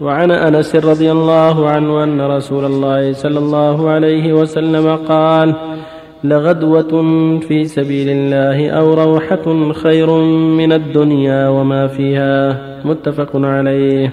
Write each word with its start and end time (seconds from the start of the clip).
وعن 0.00 0.30
أنس 0.30 0.76
رضي 0.76 1.12
الله 1.12 1.68
عنه 1.68 2.04
أن 2.04 2.20
رسول 2.20 2.64
الله 2.64 3.12
صلى 3.12 3.38
الله 3.38 3.90
عليه 3.90 4.32
وسلم 4.32 4.96
قال 5.08 5.54
لغدوة 6.24 7.02
في 7.40 7.64
سبيل 7.64 8.08
الله 8.08 8.70
أو 8.70 8.94
روحة 8.94 9.72
خير 9.72 10.10
من 10.56 10.72
الدنيا 10.72 11.48
وما 11.48 11.86
فيها. 11.86 12.60
متفق 12.84 13.30
عليه. 13.34 14.12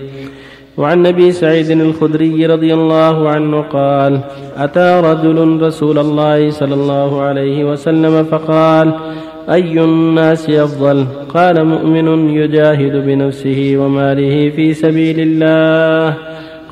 وعن 0.77 1.05
ابي 1.05 1.31
سعيد 1.31 1.69
الخدري 1.69 2.45
رضي 2.45 2.73
الله 2.73 3.29
عنه 3.29 3.61
قال 3.61 4.19
أتى 4.57 5.01
رجل 5.03 5.61
رسول 5.61 5.99
الله 5.99 6.49
صلى 6.49 6.73
الله 6.73 7.21
عليه 7.21 7.63
وسلم 7.63 8.23
فقال 8.23 8.93
أي 9.49 9.83
الناس 9.83 10.49
أفضل؟ 10.49 11.05
قال 11.33 11.65
مؤمن 11.65 12.29
يجاهد 12.29 13.05
بنفسه 13.05 13.73
وماله 13.77 14.49
في 14.49 14.73
سبيل 14.73 15.19
الله. 15.19 16.13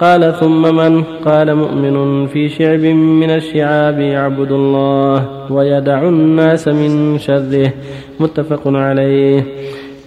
قال 0.01 0.33
ثم 0.39 0.75
من؟ 0.75 1.03
قال 1.25 1.55
مؤمن 1.55 2.27
في 2.27 2.49
شعب 2.49 2.79
من 2.95 3.29
الشعاب 3.29 3.99
يعبد 3.99 4.51
الله 4.51 5.25
ويدع 5.51 6.07
الناس 6.07 6.67
من 6.67 7.19
شره. 7.19 7.73
متفق 8.19 8.61
عليه. 8.65 9.43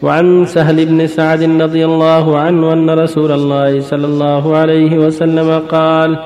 وعن 0.02 0.44
سهل 0.44 0.86
بن 0.86 1.06
سعد 1.06 1.62
رضي 1.62 1.84
الله 1.84 2.38
عنه 2.38 2.72
أن 2.72 2.90
رسول 2.90 3.32
الله 3.32 3.80
صلى 3.80 4.06
الله 4.06 4.56
عليه 4.56 4.98
وسلم 4.98 5.58
قال 5.68 6.18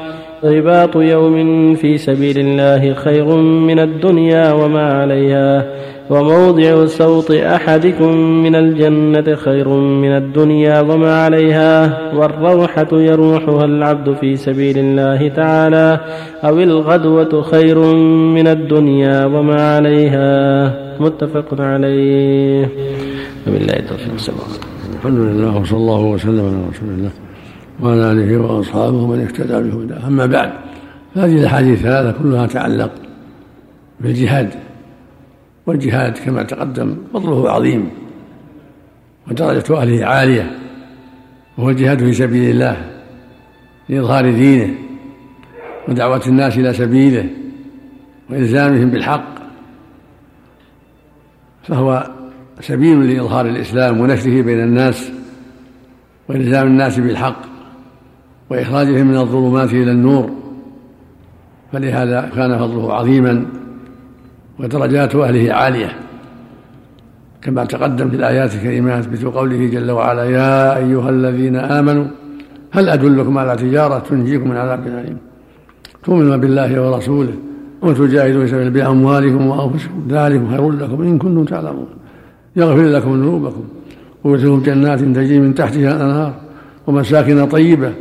رباط 0.45 0.97
يوم 0.97 1.75
في 1.75 1.99
سبيل 1.99 2.39
الله 2.39 2.95
خير 2.95 3.37
من 3.41 3.79
الدنيا 3.79 4.53
وما 4.53 4.93
عليها. 4.93 5.67
وموضع 6.11 6.87
صوت 6.87 7.31
أحدكم 7.31 8.13
من 8.17 8.55
الجنة 8.55 9.35
خير 9.35 9.69
من 9.69 10.17
الدنيا 10.17 10.81
وما 10.81 11.25
عليها 11.25 11.99
والروحة 12.15 12.89
يروحها 12.93 13.65
العبد 13.65 14.17
في 14.21 14.37
سبيل 14.37 14.79
الله 14.79 15.29
تعالى 15.29 16.01
أو 16.45 16.59
الغدوة 16.61 17.43
خير 17.43 17.79
من 18.37 18.47
الدنيا 18.47 19.25
وما 19.25 19.77
عليها 19.77 20.27
متفق 21.01 21.61
عليه 21.61 22.69
وبالله 23.47 23.77
التوفيق 23.77 24.13
الحمد 24.95 25.19
لله 25.19 25.57
وصلى 25.57 25.79
الله 25.79 26.01
وسلم 26.01 26.41
على 26.41 26.57
رسول 26.71 26.89
الله 26.89 27.11
وعلى 27.83 28.13
آله 28.13 28.37
وأصحابه 28.37 28.97
ومن 28.97 29.21
اهتدى 29.21 29.71
بهداه. 29.71 30.07
أما 30.07 30.27
بعد 30.27 30.51
هذه 31.17 31.39
الأحاديث 31.39 31.79
الثلاثه 31.79 32.19
كلها 32.23 32.47
تتعلق 32.47 32.91
بالجهاد. 34.01 34.51
والجهاد 35.67 36.19
كما 36.19 36.43
تقدم 36.43 36.97
فضله 37.13 37.51
عظيم 37.51 37.91
ودرجة 39.31 39.77
أهله 39.77 40.07
عالية 40.07 40.59
وهو 41.59 41.71
الجهاد 41.71 41.99
في 41.99 42.13
سبيل 42.13 42.51
الله 42.51 42.91
لإظهار 43.89 44.31
دينه 44.31 44.75
ودعوة 45.89 46.23
الناس 46.27 46.59
إلى 46.59 46.73
سبيله 46.73 47.31
وإلزامهم 48.31 48.91
بالحق 48.91 49.37
فهو 51.63 52.11
سبيل 52.61 53.17
لإظهار 53.17 53.47
الإسلام 53.47 54.01
ونشره 54.01 54.43
بين 54.43 54.61
الناس 54.61 55.11
وإلزام 56.29 56.67
الناس 56.67 56.99
بالحق 56.99 57.41
وإخراجهم 58.51 59.07
من 59.07 59.17
الظلمات 59.17 59.71
إلى 59.71 59.91
النور 59.91 60.31
فلهذا 61.73 62.31
كان 62.35 62.59
فضله 62.59 62.95
عظيما 62.95 63.47
ودرجات 64.61 65.15
أهله 65.15 65.53
عالية. 65.53 65.93
كما 67.43 67.65
تقدم 67.65 68.11
في 68.11 68.17
الآيات 68.17 68.55
الكريمات 68.55 69.09
مثل 69.09 69.31
قوله 69.31 69.67
جل 69.67 69.91
وعلا 69.91 70.25
يا 70.25 70.77
أيها 70.77 71.11
الذين 71.11 71.57
آمنوا 71.57 72.05
هل 72.73 72.89
أدلكم 72.89 73.39
على 73.39 73.57
تجارة 73.57 73.99
تنجيكم 73.99 74.51
من 74.51 74.57
عذاب 74.57 74.87
أليم؟ 74.87 75.19
تؤمنون 76.05 76.41
بالله 76.41 76.83
ورسوله 76.83 77.35
وتجاهدوا 77.83 78.45
في 78.45 78.51
سبيل 78.51 78.71
بأموالكم 78.71 79.47
وأنفسكم 79.47 80.09
ذلكم 80.09 80.51
خير 80.51 80.71
لكم 80.71 81.03
إن 81.03 81.19
كنتم 81.19 81.45
تعلمون. 81.45 81.87
يغفر 82.57 82.83
لكم 82.83 83.13
ذنوبكم 83.13 83.65
ويدخلكم 84.25 84.63
جنات 84.63 85.01
تجري 85.01 85.39
من 85.39 85.55
تحتها 85.55 85.97
الأنهار 85.97 86.35
ومساكن 86.87 87.47
طيبة 87.47 87.93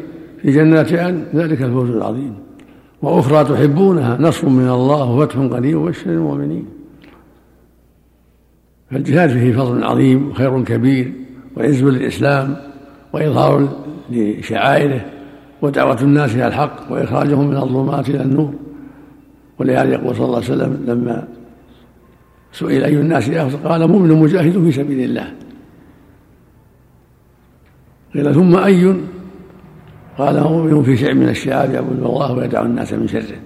في 0.42 0.52
جنات 0.52 0.94
عدن 0.94 1.24
ذلك 1.36 1.62
الفوز 1.62 1.90
العظيم. 1.90 2.45
وأخرى 3.06 3.44
تحبونها 3.44 4.18
نصر 4.20 4.50
من 4.50 4.70
الله 4.70 5.12
وفتح 5.12 5.38
قريب 5.38 5.78
وبشر 5.78 6.10
المؤمنين. 6.10 6.66
فالجهاد 8.92 9.30
فيه 9.30 9.54
فضل 9.54 9.84
عظيم 9.84 10.30
وخير 10.30 10.64
كبير 10.64 11.14
وعز 11.58 11.84
للإسلام 11.84 12.58
وإظهار 13.14 13.70
لشعائره 14.10 15.06
ودعوة 15.62 16.02
الناس 16.02 16.36
إلى 16.36 16.48
الحق 16.48 16.92
وإخراجهم 16.92 17.48
من 17.48 17.58
الظلمات 17.58 18.10
إلى 18.10 18.22
النور. 18.22 18.54
ولهذا 19.60 19.94
يقول 19.94 20.16
صلى 20.16 20.26
الله 20.26 20.36
عليه 20.36 20.46
وسلم 20.46 20.84
لما 20.88 21.28
سئل 22.52 22.84
أي 22.84 22.96
الناس 22.96 23.30
أفضل 23.30 23.70
قال 23.70 23.88
مؤمن 23.88 24.12
مجاهد 24.12 24.64
في 24.64 24.72
سبيل 24.72 25.10
الله. 25.10 25.34
قيل 28.14 28.34
ثم 28.34 28.56
أي 28.56 28.96
قال 30.18 30.44
مؤمن 30.44 30.84
في 30.84 30.98
شيء 30.98 31.14
من 31.14 31.30
الشعاب 31.30 31.74
يعبد 31.74 32.00
الله 32.00 32.34
ويدع 32.34 32.62
الناس 32.62 32.94
من 32.94 33.08
شره. 33.08 33.38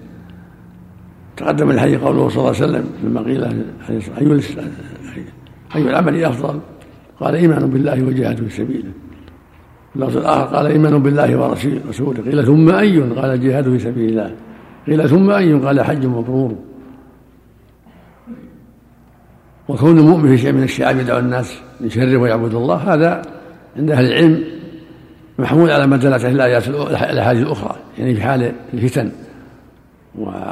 تقدم 1.36 1.70
الحديث 1.70 2.00
قوله 2.00 2.28
صلى 2.28 2.38
الله 2.38 2.46
عليه 2.46 2.64
وسلم 2.64 2.84
لما 3.04 3.20
قيل 3.20 3.44
أي 3.44 4.40
أي 5.76 5.82
العمل 5.82 6.24
أفضل. 6.24 6.60
قال 7.20 7.34
إيمان 7.34 7.70
بالله 7.70 8.04
وجهاد 8.04 8.48
في 8.48 8.50
سبيله. 8.56 8.90
اللفظ 9.96 10.16
الآخر 10.16 10.56
قال 10.56 10.66
إيمان 10.66 11.02
بالله 11.02 11.36
ورسوله 11.36 12.22
قيل 12.22 12.46
ثم 12.46 12.70
أي 12.70 13.00
قال 13.00 13.30
الجهاد 13.30 13.64
في 13.64 13.78
سبيل 13.78 14.08
الله. 14.10 14.36
قيل 14.86 15.08
ثم 15.08 15.30
أي 15.30 15.54
قال 15.54 15.80
حج 15.80 16.06
مبرور. 16.06 16.54
وكون 19.68 19.98
المؤمن 19.98 20.28
في 20.28 20.38
شيء 20.38 20.52
من 20.52 20.62
الشعاب 20.62 20.98
يدعو 20.98 21.18
الناس 21.18 21.60
من 21.80 21.90
شره 21.90 22.16
ويعبد 22.16 22.54
الله 22.54 22.76
هذا 22.76 23.22
عند 23.76 23.90
أهل 23.90 24.04
العلم 24.04 24.59
محمول 25.40 25.70
على 25.70 25.86
ما 25.86 25.96
دلت 25.96 26.24
عليه 26.24 26.34
الايات 26.34 26.68
الأحاديث 26.68 27.46
الأخرى 27.46 27.76
يعني 27.98 28.14
في 28.14 28.22
حال 28.22 28.52
الفتن 28.74 29.10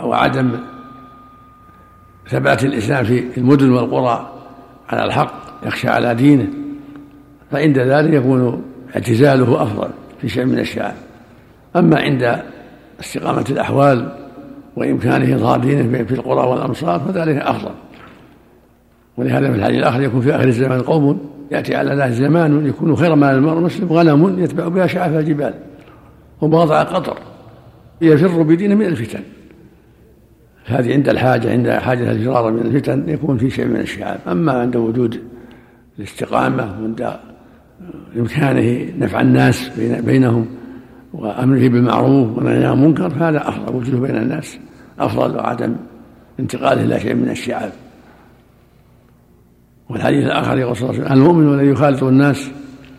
وعدم 0.04 0.50
ثبات 2.28 2.64
الإسلام 2.64 3.04
في 3.04 3.36
المدن 3.36 3.70
والقرى 3.70 4.32
على 4.88 5.04
الحق 5.04 5.32
يخشى 5.66 5.88
على 5.88 6.14
دينه. 6.14 6.46
فعند 7.50 7.78
ذلك 7.78 8.12
يكون 8.12 8.62
اعتزاله 8.96 9.62
أفضل 9.62 9.88
في 10.20 10.28
شيء 10.28 10.44
من 10.44 10.58
الشعائر 10.58 10.96
أما 11.76 12.00
عند 12.00 12.42
استقامة 13.00 13.44
الأحوال 13.50 14.12
وإمكانه 14.76 15.34
إظهار 15.34 15.60
دينه 15.60 16.04
في 16.04 16.14
القرى 16.14 16.48
والأمصار 16.48 17.00
فذلك 17.00 17.36
أفضل. 17.36 17.74
ولهذا 19.16 19.50
في 19.50 19.56
الحديث 19.56 19.78
الآخر 19.78 20.02
يكون 20.02 20.20
في 20.20 20.36
آخر 20.36 20.48
الزمان 20.48 20.80
قوم 20.80 21.37
يأتي 21.50 21.76
على 21.76 21.94
ذات 21.94 22.12
زمان 22.12 22.66
يكون 22.66 22.96
خير 22.96 23.14
مال 23.14 23.34
المرء 23.34 23.60
مسلم 23.60 23.88
غنم 23.92 24.38
يتبع 24.38 24.68
بها 24.68 24.86
شعف 24.86 25.12
الجبال 25.12 25.54
ومواضع 26.40 26.82
قطر 26.82 27.18
يفر 28.00 28.42
بدينه 28.42 28.74
من 28.74 28.86
الفتن. 28.86 29.20
هذه 30.64 30.92
عند 30.92 31.08
الحاجة 31.08 31.50
عند 31.50 31.70
حاجة 31.70 32.10
الفرار 32.10 32.52
من 32.52 32.60
الفتن 32.60 33.08
يكون 33.08 33.38
في 33.38 33.50
شيء 33.50 33.64
من 33.64 33.80
الشعاب. 33.80 34.20
أما 34.28 34.52
عند 34.52 34.76
وجود 34.76 35.20
الاستقامة 35.98 36.80
وعند 36.80 37.12
إمكانه 38.16 38.92
نفع 38.98 39.20
الناس 39.20 39.70
بين 39.78 40.00
بينهم 40.00 40.46
وأمره 41.12 41.68
بالمعروف 41.68 42.38
ونهي 42.38 42.64
عن 42.64 42.72
المنكر 42.72 43.10
فهذا 43.10 43.48
أفضل. 43.48 43.76
وجوده 43.76 43.98
بين 43.98 44.16
الناس 44.16 44.58
أفضل 44.98 45.36
وعدم 45.36 45.76
انتقاله 46.40 46.84
إلى 46.84 47.00
شيء 47.00 47.14
من 47.14 47.28
الشعاب. 47.28 47.72
والحديث 49.88 50.24
الآخر 50.24 50.58
يقول 50.58 50.76
صلى 50.76 50.90
الله 50.90 51.00
عليه 51.00 51.04
وسلم 51.04 51.22
المؤمن 51.22 51.54
الذي 51.54 51.68
يخالط 51.68 52.02
الناس 52.02 52.50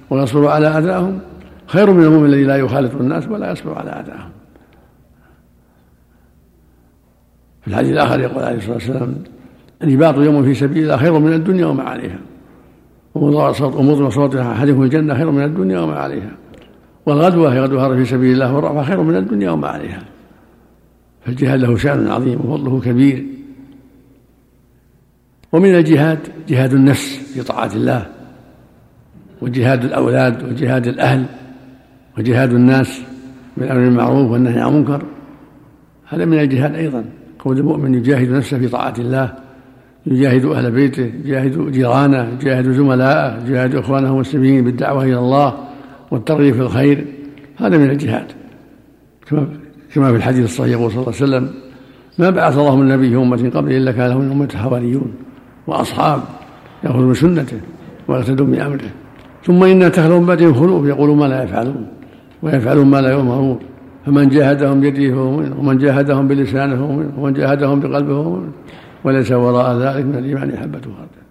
ويصبر 0.09 0.47
على 0.47 0.67
أذاهم 0.67 1.19
خير 1.67 1.91
من 1.91 2.03
المؤمن 2.03 2.25
الذي 2.25 2.43
لا 2.43 2.55
يخالط 2.55 2.95
الناس 2.95 3.27
ولا 3.27 3.51
يصبر 3.51 3.77
على 3.77 3.89
أذاهم 3.89 4.29
في 7.61 7.67
الحديث 7.67 7.91
الآخر 7.91 8.19
يقول 8.19 8.43
عليه 8.43 8.57
الصلاة 8.57 8.73
والسلام 8.73 9.15
رباط 9.83 10.17
يوم 10.17 10.43
في 10.43 10.53
سبيل 10.53 10.83
الله 10.83 10.97
خير 10.97 11.19
من 11.19 11.33
الدنيا 11.33 11.65
وما 11.65 11.83
عليها. 11.83 12.19
ومضر 13.15 14.09
صوتها 14.09 14.51
أحدكم 14.51 14.83
الجنة 14.83 15.13
خير 15.13 15.31
من 15.31 15.43
الدنيا 15.43 15.79
وما 15.79 15.95
عليها. 15.95 16.31
والغدوة 17.05 17.59
غدوة 17.59 17.95
في 17.95 18.05
سبيل 18.05 18.33
الله 18.33 18.55
والرفع 18.55 18.83
خير 18.83 19.01
من 19.01 19.15
الدنيا 19.15 19.51
وما 19.51 19.67
عليها. 19.67 20.03
فالجهاد 21.25 21.59
له 21.59 21.77
شأن 21.77 22.07
عظيم 22.07 22.39
وفضله 22.45 22.79
كبير. 22.79 23.25
ومن 25.51 25.75
الجهاد 25.75 26.19
جهاد 26.47 26.73
النفس 26.73 27.33
في 27.33 27.43
طاعة 27.43 27.71
الله 27.73 28.05
وجهاد 29.41 29.83
الأولاد 29.83 30.43
وجهاد 30.43 30.87
الأهل 30.87 31.25
وجهاد 32.17 32.53
الناس 32.53 33.01
بالأمر 33.57 33.79
بالمعروف 33.79 34.31
والنهي 34.31 34.61
عن 34.61 34.67
المنكر. 34.67 35.03
هذا 36.09 36.25
من 36.25 36.39
الجهاد 36.39 36.75
أيضا. 36.75 37.05
كون 37.37 37.57
المؤمن 37.57 37.95
يجاهد 37.95 38.29
نفسه 38.31 38.57
في 38.59 38.67
طاعة 38.67 38.93
الله 38.99 39.33
يجاهد 40.05 40.45
أهل 40.45 40.71
بيته 40.71 41.11
يجاهد 41.25 41.71
جيرانه 41.71 42.27
يجاهد 42.41 42.71
زملائه 42.71 43.43
يجاهد 43.45 43.75
إخوانه 43.75 44.09
المسلمين 44.09 44.63
بالدعوة 44.63 45.03
إلى 45.03 45.19
الله 45.19 45.67
والترغيب 46.11 46.55
في 46.55 46.61
الخير. 46.61 47.05
هذا 47.57 47.77
من 47.77 47.89
الجهاد. 47.89 48.25
كما 49.93 50.11
في 50.11 50.15
الحديث 50.15 50.45
الصحيح 50.45 50.71
يقول 50.71 50.91
صلى 50.91 51.01
الله 51.01 51.13
عليه 51.13 51.23
وسلم 51.23 51.49
ما 52.17 52.29
بعث 52.29 52.57
الله 52.57 52.75
من 52.75 52.87
نبي 52.87 53.15
أمة 53.15 53.49
قبل 53.49 53.71
إلا 53.71 53.91
كان 53.91 54.09
له 54.09 54.19
من 54.19 54.31
أمة 54.31 54.49
حواريون 54.55 55.13
وأصحاب 55.69 56.21
يأخذون 56.83 57.07
من 57.07 57.13
سنته 57.13 57.59
ويقتدون 58.07 58.51
بأمره 58.51 58.91
ثم 59.45 59.63
إن 59.63 59.91
تخلون 59.91 60.25
بعدهم 60.25 60.53
خلوف 60.53 60.81
يقولون 60.85 61.17
ما 61.17 61.25
لا 61.25 61.43
يفعلون 61.43 61.87
ويفعلون 62.43 62.87
ما 62.87 62.99
لا 63.01 63.11
يؤمرون. 63.11 63.59
فمن 64.05 64.29
جاهدهم 64.29 64.79
بيده 64.81 65.15
فهو 65.15 65.31
مؤمن 65.31 65.51
ومن 65.59 65.77
جاهدهم 65.77 66.27
بلسانه 66.27 66.75
فهو 66.75 66.87
مؤمن 66.87 67.09
ومن 67.17 67.33
جاهدهم 67.33 67.79
بقلبه 67.79 68.13
فهو 68.17 68.29
مؤمن. 68.29 68.51
وليس 69.03 69.31
وراء 69.31 69.77
ذلك 69.77 70.05
من 70.05 70.15
الإيمان 70.15 70.57
حبة 70.57 70.81
خردل 70.81 71.23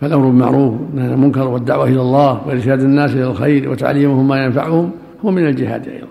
فالأمر 0.00 0.26
بالمعروف 0.26 0.80
والنهي 0.80 1.14
المنكر 1.14 1.48
والدعوة 1.48 1.84
إلى 1.88 2.00
الله 2.00 2.32
وإرشاد 2.46 2.80
الناس 2.80 3.10
إلى 3.10 3.26
الخير 3.30 3.70
وتعليمهم 3.70 4.28
ما 4.28 4.44
ينفعهم 4.44 4.90
هو 5.24 5.30
من 5.30 5.46
الجهاد 5.46 5.88
أيضا. 5.88 6.06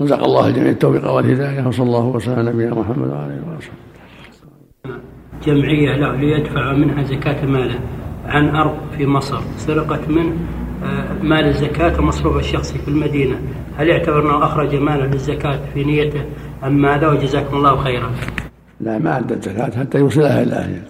رزق 0.00 0.24
الله 0.24 0.48
الجميع 0.48 0.70
التوفيق 0.70 1.10
والهداية 1.10 1.66
وصلى 1.66 1.86
الله 1.86 2.06
وسلم 2.06 2.38
على 2.38 2.50
نبينا 2.50 2.74
محمد 2.74 3.08
وعلى 3.08 3.26
آله 3.26 3.56
وصحبه. 3.58 3.97
جمعية 5.46 5.96
له 5.96 6.16
ليدفع 6.16 6.72
منها 6.72 7.02
زكاة 7.02 7.46
ماله 7.46 7.78
عن 8.26 8.48
أرض 8.56 8.76
في 8.96 9.06
مصر. 9.06 9.40
سرقت 9.56 10.08
من 10.08 10.36
آه، 10.84 11.22
مال 11.22 11.44
الزكاة 11.44 12.00
ومصروف 12.00 12.36
الشخصي 12.36 12.78
في 12.78 12.88
المدينة. 12.88 13.40
هل 13.76 13.88
يعتبر 13.88 14.22
أنه 14.22 14.44
أخرج 14.44 14.74
ماله 14.74 15.06
للزكاة 15.06 15.60
في 15.74 15.84
نيته 15.84 16.22
أم 16.64 16.82
ماذا؟ 16.82 17.08
وجزاكم 17.08 17.56
الله 17.56 17.76
خيرا. 17.76 18.10
لا 18.80 18.98
ما 18.98 19.18
أدى 19.18 19.34
الزكاة 19.34 19.70
حتى 19.80 19.98
يوصلها 19.98 20.42
إلى 20.42 20.52
أهلها 20.52 20.82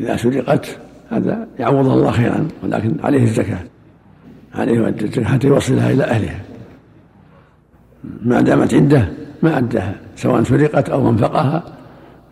إذا 0.00 0.16
سرقت 0.16 0.78
هذا 1.10 1.48
يعوض 1.58 1.88
الله 1.88 2.10
خيرا 2.10 2.48
ولكن 2.62 2.92
عليه 3.04 3.22
الزكاة. 3.22 3.60
عليه 4.54 4.74
يؤدي 4.74 5.04
الزكاة 5.04 5.24
حتى 5.24 5.46
يوصلها 5.46 5.90
إلى 5.90 6.04
أهلها 6.04 6.40
ما 8.22 8.40
دامت 8.40 8.74
عنده 8.74 9.08
ما 9.42 9.58
أداها. 9.58 9.94
سواء 10.16 10.42
سرقت 10.42 10.88
أو 10.88 11.08
أنفقها 11.10 11.75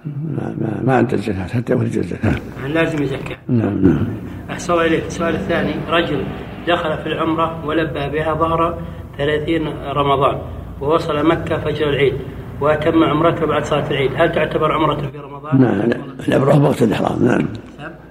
ما 0.07 0.55
ما, 0.61 0.81
ما 0.85 1.01
أدى 1.01 1.17
الزكاة 1.17 1.47
حتى 1.47 1.73
يخرج 1.73 1.99
الزكاة 1.99 2.35
يعني 2.61 2.75
لازم 2.75 3.03
يزكى 3.03 3.37
نعم 3.49 3.79
نعم. 3.79 4.07
أحسن 4.51 4.75
إليك 4.75 5.07
السؤال 5.07 5.35
الثاني 5.35 5.75
رجل 5.89 6.25
دخل 6.69 6.99
في 6.99 7.07
العمرة 7.07 7.67
ولبى 7.67 8.09
بها 8.09 8.35
ظهر 8.35 8.79
ثلاثين 9.19 9.69
رمضان 9.87 10.39
ووصل 10.81 11.29
مكة 11.29 11.59
فجر 11.59 11.89
العيد 11.89 12.15
وأتم 12.61 13.05
عمرته 13.05 13.47
بعد 13.47 13.65
صلاة 13.65 13.91
العيد. 13.91 14.11
هل 14.17 14.33
تعتبر 14.33 14.73
عمرة 14.73 14.97
في 14.97 15.19
رمضان؟ 15.19 15.61
نعم 15.61 16.01
العبرة 16.29 16.59
بوقت 16.59 16.83
الإحرام 16.83 17.25
نعم. 17.25 17.47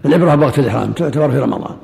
العبرة 0.05 0.35
بوقت 0.35 0.59
الإحرام 0.59 0.91
تعتبر 0.91 1.31
في 1.31 1.39
رمضان. 1.39 1.75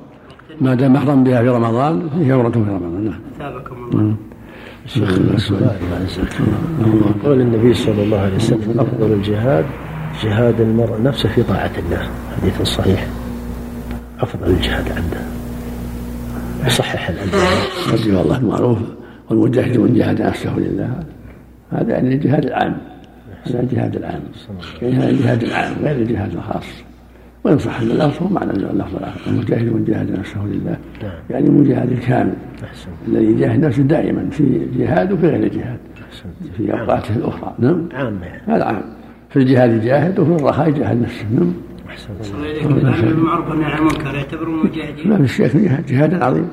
ما 0.61 0.75
دام 0.75 0.93
محرم 0.93 1.23
بها 1.23 1.41
في 1.41 1.49
رمضان 1.49 2.09
فهي 2.09 2.31
عمرة 2.31 2.49
في 2.49 2.59
رمضان 2.59 3.05
نعم. 3.05 3.19
ثابكم 3.39 3.89
الله. 3.93 4.15
شيخ 4.85 5.09
السؤال 5.33 5.77
قول 7.23 7.41
النبي 7.41 7.73
صلى 7.73 8.03
الله 8.03 8.19
عليه 8.19 8.35
وسلم 8.35 8.79
أفضل 8.79 9.11
الجهاد 9.13 9.65
جهاد 10.23 10.61
المرء 10.61 11.01
نفسه 11.01 11.29
في 11.29 11.43
طاعة 11.43 11.71
الله. 11.79 12.09
حديث 12.41 12.61
صحيح. 12.61 13.07
أفضل 14.19 14.47
الجهاد 14.47 14.91
عنده. 14.91 15.21
يصحح 16.65 17.09
الألباني 17.09 17.93
رضي 17.93 18.21
الله 18.21 18.37
المعروف 18.37 18.77
والمجاهد 19.29 19.77
من 19.77 19.93
جاهد 19.93 20.21
نفسه 20.21 20.57
لله. 20.57 21.03
هذا 21.71 21.91
يعني 21.91 22.15
الجهاد 22.15 22.45
العام. 22.45 22.77
هذا 23.43 23.59
الجهاد 23.59 23.95
العام. 23.95 24.21
يعني 24.81 24.95
هذا 24.95 25.09
الجهاد 25.09 25.43
العام. 25.43 25.73
غير 25.83 25.95
الجهاد 25.95 26.33
الخاص. 26.33 26.65
ويصح 27.43 27.81
أن 27.81 27.91
اللفظ 27.91 28.23
هو 28.23 28.29
معنى 28.29 28.51
اللفظ 28.51 28.95
الآخر. 28.95 29.19
المجاهد 29.27 29.73
من 29.73 29.85
جاهد 29.85 30.19
نفسه 30.19 30.45
لله. 30.45 30.77
نعم. 31.03 31.11
يعني 31.29 31.47
المجاهد 31.47 31.91
الكامل. 31.91 32.33
الذي 33.07 33.25
يجاهد 33.25 33.65
نفسه 33.65 33.83
دائما 33.83 34.29
في 34.29 34.67
جهاد 34.77 35.11
وفي 35.11 35.27
غير 35.27 35.47
جهاد. 35.47 35.79
في 36.57 36.73
أوقاته 36.73 37.15
الأخرى. 37.15 37.55
نعم. 37.59 37.89
عام 37.93 38.19
هذا 38.47 38.63
عام. 38.63 38.98
في 39.29 39.39
الجهاد 39.39 39.83
يجاهد 39.83 40.19
وفي 40.19 40.31
الرخاء 40.31 40.69
يجاهد 40.69 41.01
نفسه. 41.01 41.25
نعم. 41.31 41.53
صلى 41.97 42.37
الله 42.37 42.47
عليه 42.47 42.65
وسلم. 42.93 43.17
المعروف 43.17 43.49
والنهي 43.49 43.71
عن 43.71 43.77
المنكر 43.77 44.15
يعتبرون 44.15 44.65
مجاهدين. 44.65 45.09
ما 45.09 45.17
في 45.17 45.23
الشيخ 45.23 45.57
جهاد 45.57 45.85
جهاد 45.85 46.13
عظيم. 46.13 46.47